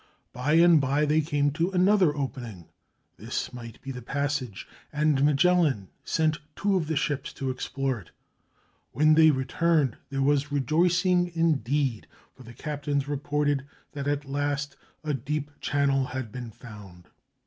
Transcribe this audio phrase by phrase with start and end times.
[0.33, 2.69] By and by they came to another opening;
[3.17, 8.09] this might be the passage, and Magellan sent two of the ships to explore it.
[8.93, 15.13] When they returned, there was rejoicing, indeed, for the captains reported that at last a
[15.13, 17.07] deep channel had been found.